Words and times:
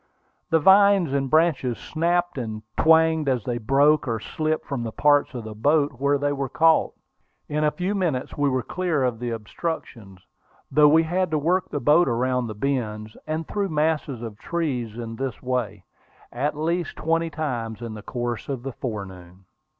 The 0.49 0.57
vines 0.59 1.13
and 1.13 1.29
branches 1.29 1.77
snapped 1.77 2.35
and 2.39 2.63
twanged 2.75 3.29
as 3.29 3.43
they 3.43 3.59
broke 3.59 4.07
or 4.07 4.19
slipped 4.19 4.65
from 4.65 4.81
the 4.81 4.91
parts 4.91 5.35
of 5.35 5.43
the 5.43 5.53
boat 5.53 5.91
where 5.99 6.17
they 6.17 6.33
were 6.33 6.49
caught. 6.49 6.95
In 7.47 7.63
a 7.63 7.69
few 7.69 7.93
minutes 7.93 8.35
we 8.35 8.49
were 8.49 8.63
clear 8.63 9.03
of 9.03 9.19
the 9.19 9.29
obstructions, 9.29 10.19
though 10.71 10.87
we 10.89 11.03
had 11.03 11.29
to 11.29 11.37
work 11.37 11.69
the 11.69 11.79
boat 11.79 12.07
around 12.07 12.47
the 12.47 12.55
bends, 12.55 13.15
and 13.27 13.47
through 13.47 13.69
masses 13.69 14.23
of 14.23 14.39
trees 14.39 14.97
in 14.97 15.17
this 15.17 15.39
way, 15.43 15.83
at 16.31 16.57
least 16.57 16.95
twenty 16.95 17.29
times 17.29 17.79
in 17.79 17.93
the 17.93 18.01
course 18.01 18.49
of 18.49 18.63
the 18.63 18.73
forenoon. 18.73 19.45